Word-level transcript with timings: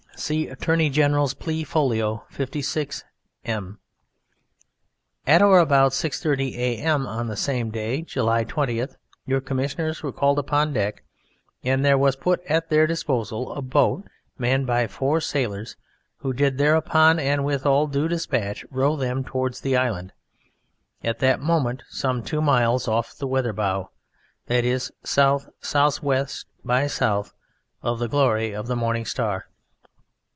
(See 0.17 0.47
Attorney 0.49 0.91
General's 0.91 1.33
Plea, 1.33 1.63
Folio 1.63 2.25
56, 2.29 3.03
M.) 3.43 3.79
At 5.25 5.41
or 5.41 5.57
about 5.57 5.93
6.30 5.93 6.55
a.m. 6.57 7.07
of 7.07 7.27
the 7.27 7.35
same 7.35 7.71
day, 7.71 8.03
July 8.03 8.45
20th, 8.45 8.97
your 9.25 9.41
Commissioners 9.41 10.03
were 10.03 10.11
called 10.11 10.37
upon 10.37 10.73
deck, 10.73 11.01
and 11.63 11.83
there 11.83 11.97
was 11.97 12.15
put 12.15 12.39
at 12.47 12.69
their 12.69 12.85
disposal 12.85 13.51
a 13.53 13.63
beat 13.63 14.03
manned 14.37 14.67
by 14.67 14.85
four 14.85 15.21
sailors, 15.21 15.75
who 16.17 16.33
did 16.33 16.59
thereupon 16.59 17.17
and 17.17 17.43
with 17.43 17.65
all 17.65 17.87
due 17.87 18.07
dispatch 18.07 18.63
row 18.69 18.95
them 18.95 19.23
towards 19.23 19.61
the 19.61 19.75
island, 19.75 20.13
at 21.03 21.17
that 21.17 21.39
moment 21.41 21.81
some 21.89 22.21
two 22.21 22.43
miles 22.43 22.87
off 22.87 23.17
the 23.17 23.25
weather 23.25 23.53
bow, 23.53 23.89
that 24.45 24.65
is 24.65 24.91
S.S.W. 25.03 26.25
by 26.63 26.83
S. 26.83 27.01
of 27.01 27.97
the 27.97 28.07
"Glory 28.07 28.53
of 28.53 28.67
the 28.67 28.75
Morning 28.75 29.05
Star." 29.05 29.45